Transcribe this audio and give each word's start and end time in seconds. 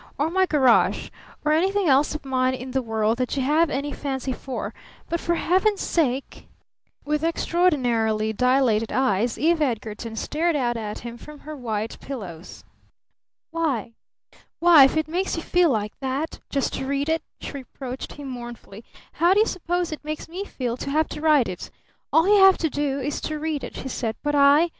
Or 0.17 0.31
my 0.31 0.47
garage! 0.47 1.11
Or 1.45 1.51
anything 1.51 1.87
else 1.87 2.15
of 2.15 2.25
mine 2.25 2.55
in 2.55 2.71
the 2.71 2.81
world 2.81 3.19
that 3.19 3.37
you 3.37 3.43
have 3.43 3.69
any 3.69 3.91
fancy 3.93 4.33
for! 4.33 4.73
But 5.07 5.19
for 5.19 5.35
Heaven's 5.35 5.81
sake" 5.83 6.47
With 7.05 7.23
extraordinarily 7.23 8.33
dilated 8.33 8.91
eyes 8.91 9.37
Eve 9.37 9.61
Edgarton 9.61 10.15
stared 10.15 10.55
out 10.55 10.75
at 10.75 10.97
him 11.05 11.19
from 11.19 11.41
her 11.41 11.55
white 11.55 11.99
pillows. 11.99 12.63
"Why 13.51 13.93
why, 14.57 14.85
if 14.85 14.97
it 14.97 15.07
makes 15.07 15.35
you 15.37 15.43
feel 15.43 15.69
like 15.69 15.93
that 15.99 16.39
just 16.49 16.73
to 16.73 16.87
read 16.87 17.07
it," 17.07 17.21
she 17.39 17.51
reproached 17.51 18.13
him 18.13 18.27
mournfully, 18.27 18.83
"how 19.11 19.35
do 19.35 19.39
you 19.41 19.45
suppose 19.45 19.91
it 19.91 20.03
makes 20.03 20.27
me 20.27 20.45
feel 20.45 20.77
to 20.77 20.89
have 20.89 21.09
to 21.09 21.21
write 21.21 21.47
it? 21.47 21.69
All 22.11 22.27
you 22.27 22.41
have 22.43 22.57
to 22.57 22.71
do 22.71 22.99
is 22.99 23.21
to 23.21 23.37
read 23.37 23.63
it," 23.63 23.75
she 23.75 23.87
said. 23.87 24.15
"But 24.23 24.33
I? 24.33 24.69